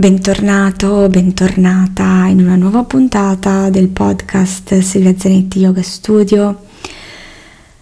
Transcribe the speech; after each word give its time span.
Bentornato, 0.00 1.08
bentornata 1.08 2.26
in 2.28 2.38
una 2.38 2.54
nuova 2.54 2.84
puntata 2.84 3.68
del 3.68 3.88
podcast 3.88 4.78
Silvia 4.78 5.12
Zanetti 5.18 5.58
Yoga 5.58 5.82
Studio. 5.82 6.66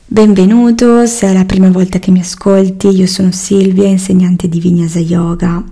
Benvenuto, 0.06 1.04
se 1.04 1.26
è 1.26 1.34
la 1.34 1.44
prima 1.44 1.68
volta 1.68 1.98
che 1.98 2.10
mi 2.10 2.20
ascolti, 2.20 2.88
io 2.88 3.06
sono 3.06 3.32
Silvia, 3.32 3.86
insegnante 3.86 4.48
di 4.48 4.60
Vinyasa 4.60 4.98
Yoga. 4.98 5.62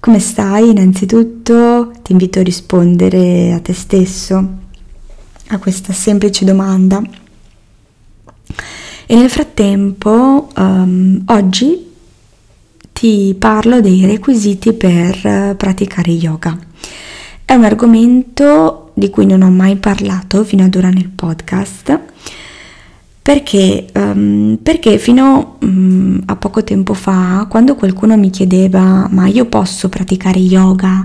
Come 0.00 0.18
stai? 0.18 0.70
Innanzitutto 0.70 1.92
ti 2.02 2.10
invito 2.10 2.40
a 2.40 2.42
rispondere 2.42 3.52
a 3.52 3.60
te 3.60 3.72
stesso 3.72 4.48
a 5.46 5.58
questa 5.58 5.92
semplice 5.92 6.44
domanda. 6.44 7.00
E 9.06 9.14
nel 9.14 9.30
frattempo, 9.30 10.48
um, 10.56 11.22
oggi 11.26 11.90
ti 13.02 13.34
parlo 13.36 13.80
dei 13.80 14.06
requisiti 14.06 14.74
per 14.74 15.26
eh, 15.26 15.54
praticare 15.56 16.12
yoga. 16.12 16.56
È 17.44 17.52
un 17.52 17.64
argomento 17.64 18.92
di 18.94 19.10
cui 19.10 19.26
non 19.26 19.42
ho 19.42 19.50
mai 19.50 19.74
parlato 19.74 20.44
fino 20.44 20.62
ad 20.62 20.76
ora 20.76 20.88
nel 20.88 21.08
podcast 21.08 21.98
perché, 23.22 23.86
um, 23.94 24.58
perché 24.60 24.98
fino 24.98 25.58
um, 25.60 26.20
a 26.26 26.34
poco 26.34 26.64
tempo 26.64 26.92
fa, 26.92 27.46
quando 27.48 27.76
qualcuno 27.76 28.16
mi 28.16 28.30
chiedeva 28.30 29.06
ma 29.10 29.28
io 29.28 29.44
posso 29.44 29.88
praticare 29.88 30.40
yoga, 30.40 31.00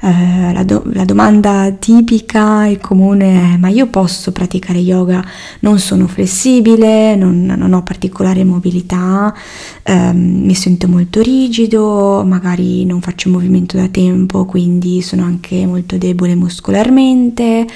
eh, 0.00 0.52
la, 0.52 0.64
do- 0.64 0.82
la, 0.92 1.06
domanda 1.06 1.70
tipica 1.78 2.66
e 2.66 2.76
comune 2.76 3.54
è 3.54 3.56
ma 3.56 3.68
io 3.68 3.86
posso 3.86 4.32
praticare 4.32 4.80
yoga, 4.80 5.24
non 5.60 5.78
sono 5.78 6.06
flessibile, 6.08 7.16
non, 7.16 7.46
non 7.46 7.72
ho 7.72 7.82
particolare 7.82 8.44
mobilità, 8.44 9.34
ehm, 9.82 10.44
mi 10.44 10.54
sento 10.54 10.88
molto 10.88 11.22
rigido, 11.22 12.22
magari 12.26 12.84
non 12.84 13.00
faccio 13.00 13.30
movimento 13.30 13.78
da 13.78 13.88
tempo, 13.88 14.44
quindi 14.44 15.00
sono 15.00 15.24
anche 15.24 15.64
molto 15.64 15.96
debole 15.96 16.34
muscolarmente 16.34 17.66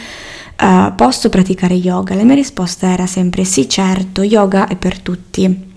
uh, 0.60 0.94
posso 0.94 1.28
praticare 1.28 1.74
yoga? 1.74 2.14
La 2.14 2.24
mia 2.24 2.34
risposta 2.34 2.88
era 2.88 3.06
sempre 3.06 3.44
sì, 3.44 3.68
certo, 3.68 4.22
yoga 4.22 4.66
è 4.66 4.76
per 4.76 4.98
tutti. 5.00 5.74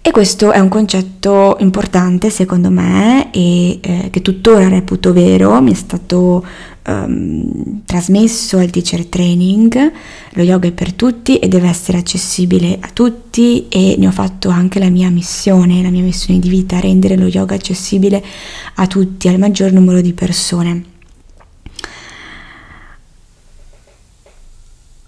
E 0.00 0.10
questo 0.10 0.52
è 0.52 0.58
un 0.58 0.68
concetto 0.68 1.56
importante 1.60 2.30
secondo 2.30 2.70
me 2.70 3.30
e 3.30 3.78
eh, 3.82 4.08
che 4.10 4.22
tuttora 4.22 4.66
reputo 4.68 5.12
vero, 5.12 5.60
mi 5.60 5.72
è 5.72 5.74
stato 5.74 6.46
um, 6.86 7.82
trasmesso 7.84 8.56
al 8.56 8.70
teacher 8.70 9.04
training, 9.04 9.92
lo 10.30 10.42
yoga 10.42 10.68
è 10.68 10.72
per 10.72 10.94
tutti 10.94 11.38
e 11.38 11.48
deve 11.48 11.68
essere 11.68 11.98
accessibile 11.98 12.78
a 12.80 12.88
tutti 12.90 13.68
e 13.68 13.96
ne 13.98 14.06
ho 14.06 14.10
fatto 14.10 14.48
anche 14.48 14.78
la 14.78 14.88
mia 14.88 15.10
missione, 15.10 15.82
la 15.82 15.90
mia 15.90 16.02
missione 16.02 16.40
di 16.40 16.48
vita, 16.48 16.80
rendere 16.80 17.16
lo 17.16 17.26
yoga 17.26 17.56
accessibile 17.56 18.24
a 18.76 18.86
tutti, 18.86 19.28
al 19.28 19.38
maggior 19.38 19.72
numero 19.72 20.00
di 20.00 20.14
persone. 20.14 20.84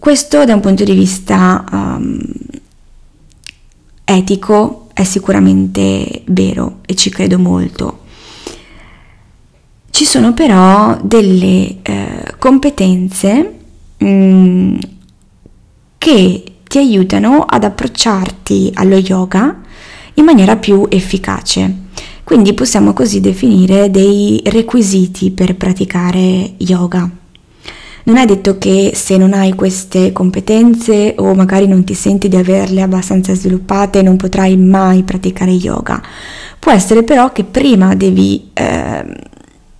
Questo 0.00 0.46
da 0.46 0.54
un 0.54 0.60
punto 0.60 0.82
di 0.82 0.94
vista 0.94 1.62
um, 1.70 2.18
etico 4.02 4.86
è 4.94 5.04
sicuramente 5.04 6.22
vero 6.28 6.78
e 6.86 6.94
ci 6.94 7.10
credo 7.10 7.38
molto. 7.38 7.98
Ci 9.90 10.06
sono 10.06 10.32
però 10.32 10.98
delle 11.02 11.82
eh, 11.82 12.34
competenze 12.38 13.58
mh, 13.98 14.06
mm, 14.06 14.78
che 15.98 16.44
ti 16.66 16.78
aiutano 16.78 17.42
ad 17.42 17.64
approcciarti 17.64 18.70
allo 18.76 18.96
yoga 18.96 19.60
in 20.14 20.24
maniera 20.24 20.56
più 20.56 20.86
efficace. 20.88 21.88
Quindi 22.24 22.54
possiamo 22.54 22.94
così 22.94 23.20
definire 23.20 23.90
dei 23.90 24.40
requisiti 24.46 25.30
per 25.30 25.56
praticare 25.56 26.54
yoga. 26.56 27.19
Non 28.11 28.19
è 28.19 28.27
detto 28.27 28.58
che 28.58 28.91
se 28.92 29.16
non 29.16 29.33
hai 29.33 29.55
queste 29.55 30.11
competenze 30.11 31.14
o 31.19 31.33
magari 31.33 31.69
non 31.69 31.84
ti 31.84 31.94
senti 31.94 32.27
di 32.27 32.34
averle 32.34 32.83
abbastanza 32.83 33.33
sviluppate 33.36 34.02
non 34.02 34.17
potrai 34.17 34.57
mai 34.57 35.05
praticare 35.05 35.52
yoga. 35.52 36.02
Può 36.58 36.73
essere 36.73 37.05
però 37.05 37.30
che 37.30 37.45
prima 37.45 37.95
devi 37.95 38.51
eh, 38.52 39.05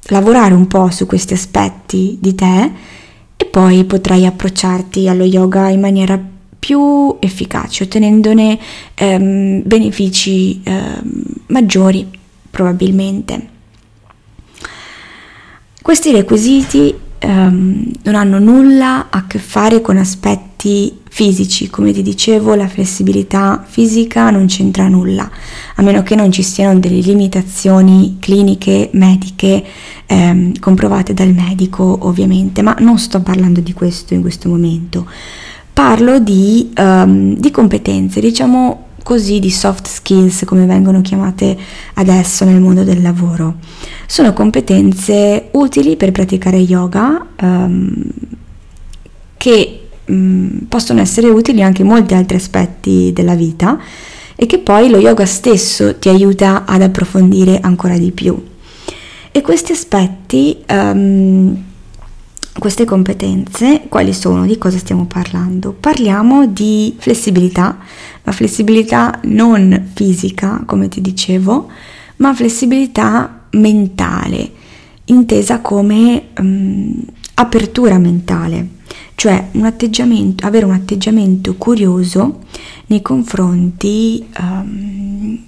lavorare 0.03 0.55
un 0.55 0.69
po' 0.69 0.91
su 0.93 1.07
questi 1.07 1.35
aspetti 1.35 2.19
di 2.21 2.37
te 2.37 2.71
e 3.37 3.45
poi 3.47 3.85
potrai 3.85 4.25
approcciarti 4.25 5.09
allo 5.09 5.25
yoga 5.25 5.69
in 5.69 5.81
maniera 5.81 6.17
più 6.57 7.17
efficace, 7.19 7.83
ottenendone 7.83 8.57
ehm, 8.95 9.63
benefici 9.65 10.61
ehm, 10.63 11.23
maggiori 11.49 12.07
probabilmente. 12.49 13.49
Questi 15.83 16.13
requisiti 16.13 17.09
um, 17.25 17.91
non 18.03 18.15
hanno 18.15 18.39
nulla 18.39 19.09
a 19.11 19.27
che 19.27 19.39
fare 19.39 19.81
con 19.81 19.97
aspetti 19.97 20.99
fisici, 21.09 21.69
come 21.69 21.93
ti 21.93 22.03
dicevo 22.03 22.55
la 22.55 22.69
flessibilità 22.69 23.65
fisica 23.67 24.31
non 24.31 24.47
c'entra 24.47 24.89
nulla, 24.89 25.29
a 25.75 25.83
meno 25.83 26.03
che 26.03 26.15
non 26.15 26.31
ci 26.31 26.43
siano 26.43 26.79
delle 26.79 27.01
limitazioni 27.01 28.19
cliniche, 28.21 28.91
mediche, 28.93 29.65
ehm, 30.07 30.59
comprovate 30.59 31.15
dal 31.15 31.33
medico 31.33 31.99
ovviamente, 32.03 32.63
ma 32.63 32.77
non 32.79 32.99
sto 32.99 33.21
parlando 33.21 33.61
di 33.61 33.73
questo 33.73 34.15
in 34.15 34.21
questo 34.21 34.49
momento, 34.49 35.07
parlo 35.73 36.19
di, 36.19 36.73
um, 36.77 37.35
di 37.35 37.51
competenze, 37.51 38.21
diciamo 38.21 38.89
così 39.03 39.39
di 39.39 39.51
soft 39.51 39.89
skills 39.89 40.45
come 40.45 40.67
vengono 40.67 41.01
chiamate 41.01 41.57
adesso 41.95 42.45
nel 42.45 42.61
mondo 42.61 42.85
del 42.85 43.03
lavoro. 43.03 43.57
Sono 44.07 44.33
competenze 44.33 45.49
utili 45.53 45.97
per 45.97 46.13
praticare 46.13 46.57
yoga 46.59 47.27
um, 47.41 48.03
che 49.37 49.89
um, 50.07 50.67
possono 50.69 51.01
essere 51.01 51.29
utili 51.29 51.63
anche 51.63 51.83
in 51.83 51.89
molti 51.89 52.15
altri 52.15 52.37
aspetti 52.37 53.13
della 53.13 53.35
vita 53.35 53.79
e 54.37 54.47
che 54.47 54.59
poi 54.59 54.89
lo 54.89 54.99
yoga 54.99 55.27
stesso 55.27 55.99
ti 55.99 56.09
aiuta 56.09 56.65
ad 56.65 56.83
approfondire 56.83 57.61
ancora 57.61 57.99
di 57.99 58.11
più. 58.11 58.43
E 59.33 59.41
questi 59.43 59.73
aspetti 59.73 60.57
um, 60.69 61.70
queste 62.61 62.85
competenze, 62.85 63.87
quali 63.89 64.13
sono? 64.13 64.45
Di 64.45 64.59
cosa 64.59 64.77
stiamo 64.77 65.07
parlando? 65.07 65.73
Parliamo 65.73 66.47
di 66.47 66.95
flessibilità, 66.99 67.79
ma 68.23 68.33
flessibilità 68.33 69.19
non 69.25 69.89
fisica, 69.95 70.63
come 70.67 70.89
ti 70.89 71.01
dicevo, 71.01 71.71
ma 72.17 72.35
flessibilità 72.35 73.47
mentale, 73.53 74.53
intesa 75.07 75.61
come 75.61 76.29
um, 76.39 77.03
apertura 77.35 77.97
mentale, 77.97 78.69
cioè 79.15 79.49
un 79.53 79.65
atteggiamento, 79.65 80.47
avere 80.47 80.67
un 80.67 80.73
atteggiamento 80.73 81.55
curioso 81.55 82.41
nei 82.87 83.01
confronti 83.01 84.23
um, 84.39 85.45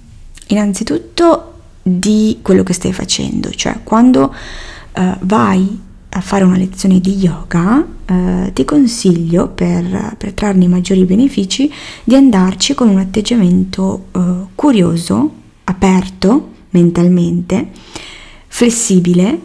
innanzitutto 0.47 1.53
di 1.83 2.39
quello 2.41 2.63
che 2.63 2.73
stai 2.73 2.91
facendo, 2.91 3.51
cioè 3.51 3.81
quando 3.83 4.33
uh, 4.95 5.01
vai 5.19 5.91
a 6.15 6.21
fare 6.21 6.43
una 6.43 6.57
lezione 6.57 6.99
di 6.99 7.15
yoga, 7.15 7.85
eh, 8.05 8.51
ti 8.53 8.63
consiglio 8.65 9.47
per, 9.47 10.15
per, 10.17 10.33
trarne 10.33 10.65
i 10.65 10.67
maggiori 10.67 11.05
benefici 11.05 11.71
di 12.03 12.15
andarci 12.15 12.75
con 12.75 12.87
un 12.87 12.99
atteggiamento 12.99 14.05
eh, 14.11 14.19
curioso, 14.53 15.31
aperto 15.63 16.51
mentalmente, 16.69 17.69
flessibile 18.47 19.39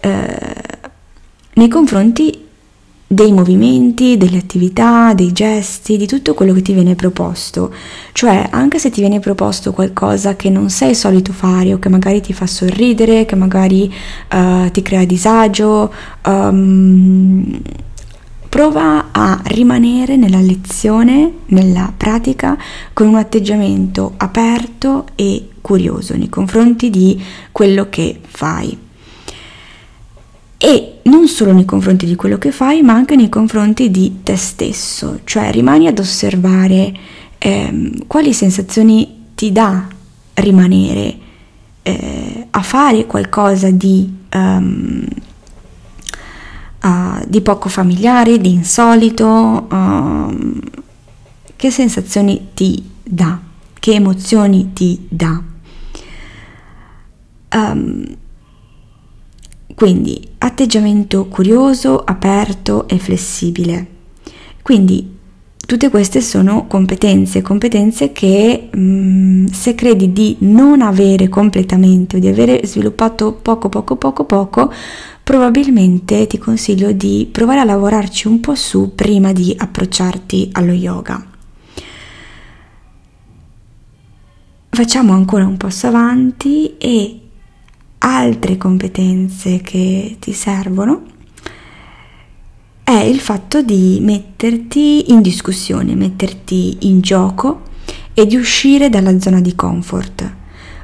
eh, 0.00 0.54
nei 1.54 1.68
confronti 1.68 2.48
dei 3.12 3.32
movimenti, 3.32 4.16
delle 4.16 4.38
attività, 4.38 5.14
dei 5.14 5.32
gesti, 5.32 5.96
di 5.96 6.06
tutto 6.06 6.32
quello 6.32 6.52
che 6.52 6.62
ti 6.62 6.72
viene 6.72 6.94
proposto. 6.94 7.74
Cioè, 8.12 8.46
anche 8.52 8.78
se 8.78 8.88
ti 8.90 9.00
viene 9.00 9.18
proposto 9.18 9.72
qualcosa 9.72 10.36
che 10.36 10.48
non 10.48 10.70
sei 10.70 10.94
solito 10.94 11.32
fare 11.32 11.74
o 11.74 11.80
che 11.80 11.88
magari 11.88 12.20
ti 12.20 12.32
fa 12.32 12.46
sorridere, 12.46 13.24
che 13.24 13.34
magari 13.34 13.92
uh, 14.32 14.70
ti 14.70 14.82
crea 14.82 15.04
disagio, 15.04 15.92
um, 16.24 17.60
prova 18.48 19.06
a 19.10 19.40
rimanere 19.46 20.14
nella 20.14 20.40
lezione, 20.40 21.32
nella 21.46 21.92
pratica, 21.96 22.56
con 22.92 23.08
un 23.08 23.16
atteggiamento 23.16 24.14
aperto 24.18 25.06
e 25.16 25.48
curioso 25.60 26.16
nei 26.16 26.28
confronti 26.28 26.90
di 26.90 27.20
quello 27.50 27.88
che 27.90 28.20
fai 28.24 28.88
e 30.62 31.00
non 31.04 31.26
solo 31.26 31.52
nei 31.54 31.64
confronti 31.64 32.04
di 32.04 32.16
quello 32.16 32.36
che 32.36 32.52
fai, 32.52 32.82
ma 32.82 32.92
anche 32.92 33.16
nei 33.16 33.30
confronti 33.30 33.90
di 33.90 34.20
te 34.22 34.36
stesso, 34.36 35.20
cioè 35.24 35.50
rimani 35.50 35.86
ad 35.86 35.98
osservare 35.98 36.92
ehm, 37.38 38.06
quali 38.06 38.34
sensazioni 38.34 39.28
ti 39.34 39.52
dà 39.52 39.88
rimanere 40.34 41.16
eh, 41.82 42.46
a 42.50 42.60
fare 42.60 43.06
qualcosa 43.06 43.70
di, 43.70 44.14
um, 44.34 45.06
uh, 46.82 47.24
di, 47.26 47.40
poco 47.40 47.70
familiare, 47.70 48.36
di 48.36 48.52
insolito, 48.52 49.66
um, 49.70 50.60
che 51.56 51.70
sensazioni 51.70 52.48
ti 52.52 52.86
dà, 53.02 53.40
che 53.78 53.94
emozioni 53.94 54.74
ti 54.74 55.06
dà. 55.08 55.42
Um, 57.54 58.18
Quindi 59.74 60.29
atteggiamento 60.42 61.26
curioso, 61.26 61.98
aperto 61.98 62.88
e 62.88 62.98
flessibile. 62.98 63.86
Quindi 64.62 65.18
tutte 65.66 65.90
queste 65.90 66.20
sono 66.20 66.66
competenze, 66.66 67.42
competenze 67.42 68.12
che 68.12 68.68
mh, 68.72 68.80
mm, 68.80 69.46
se 69.46 69.74
credi 69.74 70.12
di 70.12 70.36
non 70.40 70.80
avere 70.80 71.28
completamente 71.28 72.16
o 72.16 72.18
di 72.18 72.28
avere 72.28 72.62
sviluppato 72.64 73.32
poco 73.34 73.68
poco 73.68 73.96
poco 73.96 74.24
poco, 74.24 74.72
probabilmente 75.22 76.26
ti 76.26 76.38
consiglio 76.38 76.92
di 76.92 77.28
provare 77.30 77.60
a 77.60 77.64
lavorarci 77.64 78.26
un 78.26 78.40
po' 78.40 78.54
su 78.54 78.92
prima 78.94 79.32
di 79.32 79.54
approcciarti 79.56 80.48
allo 80.52 80.72
yoga. 80.72 81.24
Facciamo 84.70 85.12
ancora 85.12 85.46
un 85.46 85.56
passo 85.56 85.86
avanti 85.88 86.76
e 86.78 87.20
altre 88.02 88.56
competenze 88.56 89.60
che 89.60 90.16
ti 90.18 90.32
servono 90.32 91.02
è 92.82 93.02
il 93.02 93.20
fatto 93.20 93.62
di 93.62 93.98
metterti 94.00 95.12
in 95.12 95.20
discussione, 95.20 95.94
metterti 95.94 96.78
in 96.80 97.00
gioco 97.00 97.62
e 98.14 98.26
di 98.26 98.36
uscire 98.36 98.88
dalla 98.88 99.18
zona 99.20 99.40
di 99.40 99.54
comfort. 99.54 100.38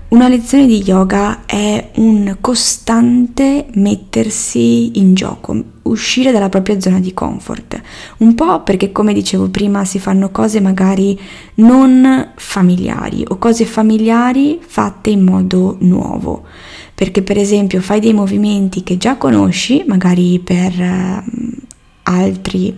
Una 0.09 0.29
lezione 0.29 0.67
di 0.67 0.83
yoga 0.85 1.45
è 1.47 1.91
un 1.97 2.37
costante 2.41 3.67
mettersi 3.75 5.01
in 5.01 5.15
gioco, 5.15 5.61
uscire 5.83 6.31
dalla 6.31 6.49
propria 6.49 6.79
zona 6.79 7.01
di 7.01 7.13
comfort. 7.13 7.81
Un 8.19 8.35
po' 8.35 8.63
perché, 8.63 8.93
come 8.93 9.13
dicevo 9.13 9.49
prima, 9.49 9.85
si 9.85 9.99
fanno 9.99 10.31
cose 10.31 10.61
magari 10.61 11.19
non 11.55 12.33
familiari 12.37 13.25
o 13.27 13.37
cose 13.39 13.65
familiari 13.65 14.61
fatte 14.65 15.11
in 15.11 15.25
modo 15.25 15.77
nuovo 15.81 16.45
perché 16.97 17.21
per 17.21 17.37
esempio 17.37 17.83
fai 17.83 18.01
dei 18.01 18.15
movimenti 18.15 18.83
che 18.83 18.97
già 18.97 19.17
conosci, 19.19 19.85
magari 19.87 20.41
per 20.43 20.73
uh, 20.79 21.31
altri, 22.05 22.75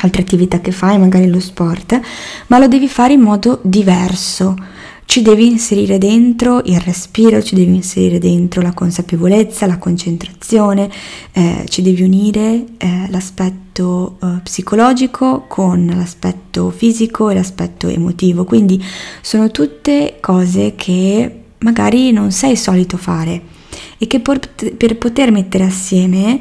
altre 0.00 0.22
attività 0.22 0.60
che 0.62 0.72
fai, 0.72 0.98
magari 0.98 1.28
lo 1.28 1.38
sport, 1.38 2.00
ma 2.46 2.58
lo 2.58 2.66
devi 2.68 2.88
fare 2.88 3.12
in 3.12 3.20
modo 3.20 3.60
diverso. 3.62 4.56
Ci 5.04 5.20
devi 5.20 5.46
inserire 5.46 5.98
dentro 5.98 6.62
il 6.64 6.80
respiro, 6.80 7.42
ci 7.42 7.54
devi 7.54 7.74
inserire 7.74 8.18
dentro 8.18 8.62
la 8.62 8.72
consapevolezza, 8.72 9.66
la 9.66 9.76
concentrazione, 9.76 10.90
eh, 11.32 11.66
ci 11.68 11.82
devi 11.82 12.02
unire 12.02 12.64
eh, 12.78 13.08
l'aspetto 13.10 14.16
eh, 14.22 14.40
psicologico 14.42 15.44
con 15.46 15.84
l'aspetto 15.94 16.70
fisico 16.70 17.28
e 17.28 17.34
l'aspetto 17.34 17.88
emotivo. 17.88 18.44
Quindi 18.44 18.82
sono 19.20 19.50
tutte 19.50 20.16
cose 20.20 20.74
che 20.76 21.42
magari 21.60 22.12
non 22.12 22.30
sei 22.30 22.56
solito 22.56 22.96
fare 22.96 23.56
e 23.98 24.06
che 24.06 24.20
per, 24.20 24.96
poter 24.96 25.30
mettere 25.30 25.64
assieme 25.64 26.40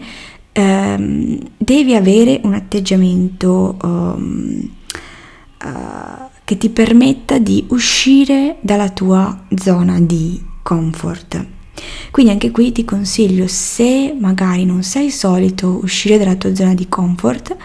ehm, 0.52 1.40
devi 1.58 1.96
avere 1.96 2.40
un 2.44 2.54
atteggiamento 2.54 3.78
um, 3.82 4.70
uh, 5.64 6.26
che 6.44 6.58
ti 6.58 6.70
permetta 6.70 7.40
di 7.40 7.66
uscire 7.70 8.58
dalla 8.62 8.90
tua 8.90 9.46
zona 9.56 10.00
di 10.00 10.42
comfort. 10.62 11.46
Quindi 12.10 12.32
anche 12.32 12.52
qui 12.52 12.72
ti 12.72 12.86
consiglio, 12.86 13.46
se 13.48 14.16
magari 14.18 14.66
non 14.66 14.82
sei 14.82 15.12
solito 15.12 15.80
uscire 15.84 16.18
dalla 16.18 16.36
tua 16.36 16.56
zona 16.56 16.74
di 16.74 16.88
comfort, 16.88 17.56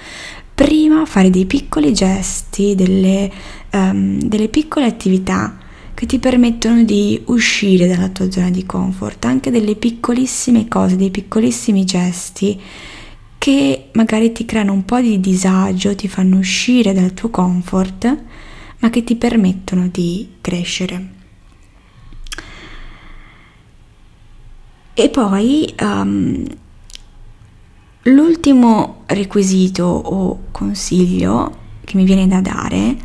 prima 0.55 1.07
fare 1.07 1.31
dei 1.31 1.47
piccoli 1.47 1.93
gesti, 1.95 2.75
delle, 2.75 3.31
um, 3.73 4.21
delle 4.21 4.49
piccole 4.49 4.87
attività 4.87 5.57
che 6.03 6.09
ti 6.09 6.19
permettono 6.19 6.83
di 6.83 7.23
uscire 7.27 7.87
dalla 7.87 8.09
tua 8.09 8.29
zona 8.29 8.51
di 8.51 8.67
comfort, 8.67 9.25
anche 9.25 9.53
delle 9.53 9.77
piccolissime 9.77 10.67
cose, 10.67 10.97
dei 10.97 11.13
piccolissimi 11.13 11.85
gesti 11.85 12.61
che 13.39 13.91
magari 13.93 14.33
ti 14.33 14.45
creano 14.45 14.73
un 14.73 14.85
po' 14.85 15.01
di 15.01 15.21
disagio, 15.21 15.95
ti 15.95 16.09
fanno 16.09 16.39
uscire 16.39 16.93
dal 16.93 17.15
tuo 17.15 17.31
comfort, 17.31 18.19
ma 18.81 18.91
che 18.91 19.05
ti 19.05 19.15
permettono 19.15 19.87
di 19.87 20.29
crescere. 20.41 21.09
E 24.95 25.09
poi 25.09 25.73
um, 25.81 26.45
l'ultimo 28.03 29.05
requisito 29.07 29.85
o 29.85 30.47
consiglio 30.51 31.59
che 31.85 31.97
mi 31.97 32.03
viene 32.03 32.27
da 32.27 32.41
dare 32.41 32.97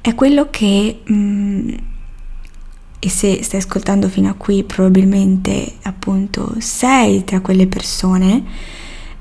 è 0.00 0.12
quello 0.16 0.48
che 0.50 1.02
um, 1.06 1.90
e 3.04 3.08
se 3.08 3.42
stai 3.42 3.58
ascoltando 3.58 4.08
fino 4.08 4.28
a 4.28 4.34
qui 4.34 4.62
probabilmente 4.62 5.74
appunto 5.82 6.54
sei 6.58 7.24
tra 7.24 7.40
quelle 7.40 7.66
persone 7.66 8.44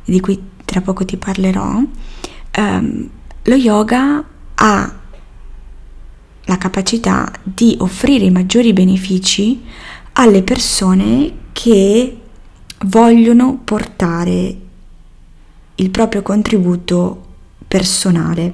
di 0.05 0.19
cui 0.19 0.39
tra 0.65 0.81
poco 0.81 1.03
ti 1.03 1.17
parlerò, 1.17 1.81
um, 2.57 3.09
lo 3.41 3.55
yoga 3.55 4.23
ha 4.53 4.99
la 6.43 6.57
capacità 6.59 7.31
di 7.41 7.75
offrire 7.79 8.25
i 8.25 8.29
maggiori 8.29 8.71
benefici 8.71 9.63
alle 10.11 10.43
persone 10.43 11.33
che 11.51 12.21
vogliono 12.85 13.61
portare 13.63 14.57
il 15.73 15.89
proprio 15.89 16.21
contributo 16.21 17.29
personale 17.67 18.53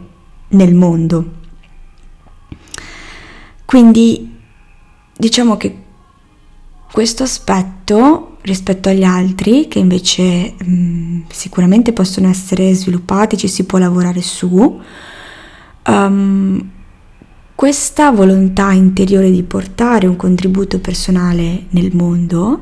nel 0.50 0.74
mondo. 0.74 1.32
Quindi 3.66 4.36
diciamo 5.18 5.58
che 5.58 5.84
questo 6.92 7.24
aspetto 7.24 8.38
rispetto 8.42 8.90
agli 8.90 9.04
altri, 9.04 9.68
che 9.68 9.80
invece 9.80 10.54
mh, 10.58 10.72
mm, 10.72 11.22
sicuramente 11.30 11.92
possono 11.92 12.30
essere 12.30 12.74
sviluppati, 12.74 13.38
ci 13.38 13.48
si 13.48 13.66
può 13.66 13.78
lavorare 13.78 14.22
su, 14.22 14.80
um, 15.88 16.70
questa 17.54 18.12
volontà 18.12 18.72
interiore 18.72 19.32
di 19.32 19.44
portare 19.44 20.08
un 20.08 20.16
contributo 20.16 20.80
personale 20.80 21.66
nel 21.70 21.90
mondo 21.94 22.62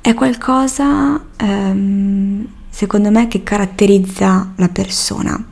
è 0.00 0.14
qualcosa, 0.14 1.24
um, 1.40 2.46
secondo 2.68 3.10
me, 3.10 3.28
che 3.28 3.42
caratterizza 3.42 4.52
la 4.56 4.68
persona. 4.68 5.44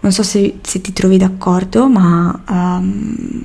Non 0.00 0.12
so 0.12 0.22
se, 0.22 0.58
se 0.62 0.80
ti 0.80 0.92
trovi 0.92 1.16
d'accordo, 1.16 1.88
ma 1.88 2.42
um, 2.48 3.44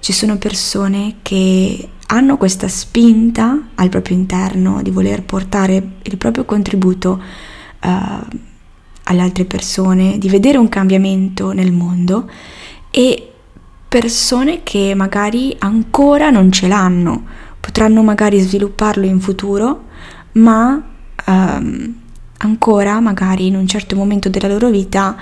ci 0.00 0.12
sono 0.12 0.36
persone 0.38 1.16
che 1.22 1.88
hanno 2.08 2.36
questa 2.36 2.68
spinta 2.68 3.68
al 3.74 3.88
proprio 3.88 4.16
interno 4.16 4.80
di 4.82 4.90
voler 4.90 5.22
portare 5.22 5.92
il 6.02 6.16
proprio 6.16 6.44
contributo 6.44 7.20
uh, 7.82 7.88
alle 9.08 9.20
altre 9.20 9.44
persone, 9.44 10.18
di 10.18 10.28
vedere 10.28 10.58
un 10.58 10.68
cambiamento 10.68 11.52
nel 11.52 11.72
mondo 11.72 12.28
e 12.90 13.30
persone 13.88 14.62
che 14.62 14.94
magari 14.94 15.54
ancora 15.58 16.30
non 16.30 16.50
ce 16.52 16.68
l'hanno, 16.68 17.24
potranno 17.60 18.02
magari 18.02 18.40
svilupparlo 18.40 19.06
in 19.06 19.20
futuro, 19.20 19.84
ma 20.32 20.82
um, 21.26 21.94
ancora 22.38 23.00
magari 23.00 23.46
in 23.46 23.56
un 23.56 23.66
certo 23.66 23.96
momento 23.96 24.28
della 24.28 24.48
loro 24.48 24.70
vita 24.70 25.16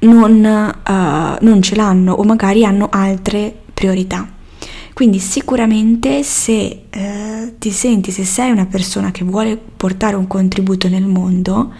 non, 0.00 0.74
uh, 0.86 1.44
non 1.44 1.62
ce 1.62 1.74
l'hanno 1.74 2.12
o 2.12 2.24
magari 2.24 2.64
hanno 2.64 2.88
altre 2.90 3.54
priorità. 3.72 4.28
Quindi 4.92 5.18
sicuramente 5.18 6.22
se 6.22 6.82
eh, 6.90 7.54
ti 7.58 7.70
senti, 7.70 8.10
se 8.10 8.24
sei 8.24 8.50
una 8.50 8.66
persona 8.66 9.10
che 9.10 9.24
vuole 9.24 9.56
portare 9.56 10.14
un 10.14 10.26
contributo 10.26 10.88
nel 10.88 11.06
mondo, 11.06 11.72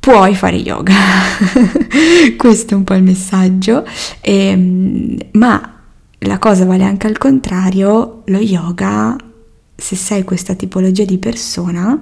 puoi 0.00 0.34
fare 0.34 0.56
yoga. 0.56 0.94
Questo 2.38 2.74
è 2.74 2.76
un 2.76 2.84
po' 2.84 2.94
il 2.94 3.02
messaggio. 3.02 3.84
E, 4.20 4.46
ehm, 4.46 5.16
ma 5.32 5.80
la 6.18 6.38
cosa 6.38 6.64
vale 6.64 6.84
anche 6.84 7.06
al 7.06 7.18
contrario, 7.18 8.22
lo 8.26 8.38
yoga, 8.38 9.16
se 9.76 9.96
sei 9.96 10.24
questa 10.24 10.54
tipologia 10.54 11.04
di 11.04 11.18
persona, 11.18 12.00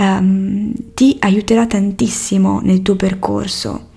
um, 0.00 0.72
ti 0.94 1.16
aiuterà 1.20 1.66
tantissimo 1.66 2.60
nel 2.60 2.82
tuo 2.82 2.96
percorso 2.96 3.88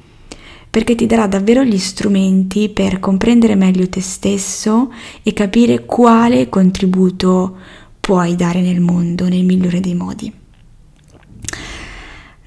perché 0.69 0.95
ti 0.95 1.05
darà 1.05 1.27
davvero 1.27 1.63
gli 1.63 1.77
strumenti 1.77 2.67
per 2.69 3.00
comprendere 3.00 3.53
meglio 3.53 3.88
te 3.88 4.01
stesso 4.01 4.91
e 5.22 5.31
capire 5.31 5.86
quale 5.86 6.50
contributo 6.50 7.57
puoi 8.00 8.36
dare 8.36 8.60
nel 8.60 8.81
mondo 8.81 9.27
nel 9.27 9.45
migliore 9.45 9.79
dei 9.79 9.93
modi. 9.93 10.33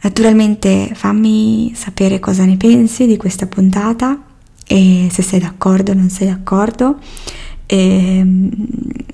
Naturalmente 0.01 0.91
fammi 0.93 1.73
sapere 1.77 2.19
cosa 2.19 2.45
ne 2.45 2.57
pensi 2.57 3.07
di 3.07 3.17
questa 3.17 3.47
puntata 3.47 4.21
e 4.67 5.07
se 5.09 5.23
sei 5.23 5.39
d'accordo 5.39 5.93
o 5.93 5.95
non 5.95 6.11
sei 6.11 6.27
d'accordo. 6.27 6.99
E, 7.67 7.77
ehm, 7.77 8.51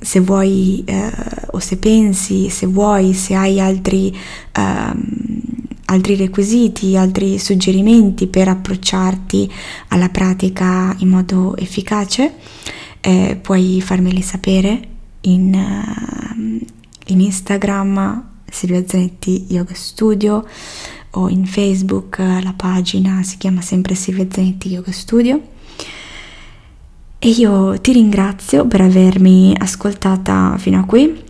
se 0.00 0.20
vuoi 0.20 0.82
eh, 0.84 1.10
o 1.52 1.58
se 1.58 1.76
pensi, 1.76 2.50
se 2.50 2.66
vuoi, 2.66 3.14
se 3.14 3.34
hai 3.34 3.60
altri 3.60 4.14
eh, 4.52 5.30
altri 5.92 6.16
requisiti, 6.16 6.96
altri 6.96 7.38
suggerimenti 7.38 8.26
per 8.26 8.48
approcciarti 8.48 9.50
alla 9.88 10.08
pratica 10.08 10.94
in 10.98 11.08
modo 11.08 11.54
efficace, 11.56 12.34
eh, 13.00 13.38
puoi 13.40 13.80
farmeli 13.82 14.22
sapere 14.22 14.88
in, 15.22 15.52
uh, 15.54 16.66
in 17.06 17.20
Instagram 17.20 18.30
Silvia 18.50 18.84
Zanetti 18.86 19.46
Yoga 19.48 19.74
Studio 19.74 20.46
o 21.10 21.28
in 21.28 21.44
Facebook 21.46 22.18
la 22.18 22.54
pagina 22.56 23.22
si 23.22 23.36
chiama 23.36 23.60
sempre 23.60 23.94
Silvia 23.94 24.26
Zanetti 24.30 24.68
Yoga 24.68 24.92
Studio. 24.92 25.40
E 27.24 27.28
io 27.28 27.80
ti 27.80 27.92
ringrazio 27.92 28.66
per 28.66 28.80
avermi 28.80 29.54
ascoltata 29.56 30.56
fino 30.58 30.80
a 30.80 30.84
qui. 30.84 31.22